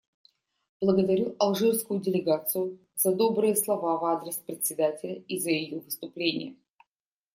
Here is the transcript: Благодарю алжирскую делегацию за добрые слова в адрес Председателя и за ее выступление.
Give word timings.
Благодарю 0.81 1.35
алжирскую 1.37 1.99
делегацию 2.01 2.79
за 2.95 3.13
добрые 3.13 3.55
слова 3.55 3.99
в 3.99 4.05
адрес 4.05 4.37
Председателя 4.37 5.21
и 5.27 5.37
за 5.37 5.51
ее 5.51 5.77
выступление. 5.79 6.55